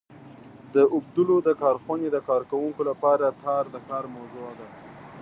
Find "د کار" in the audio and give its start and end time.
3.73-4.03